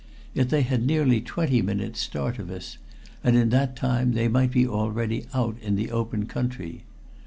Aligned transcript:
Yet 0.33 0.49
they 0.49 0.63
had 0.63 0.83
nearly 0.83 1.21
twenty 1.21 1.61
minutes 1.61 1.99
start 1.99 2.39
of 2.39 2.49
us, 2.49 2.79
and 3.23 3.35
in 3.37 3.49
that 3.49 3.75
time 3.75 4.13
they 4.13 4.27
might 4.27 4.49
be 4.49 4.67
already 4.67 5.27
out 5.31 5.57
in 5.61 5.75
the 5.75 5.91
open 5.91 6.25
country. 6.25 6.81